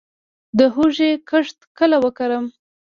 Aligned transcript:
د 0.57 0.59
هوږې 0.73 1.11
کښت 1.29 1.57
کله 1.77 1.97
وکړم؟ 2.03 2.45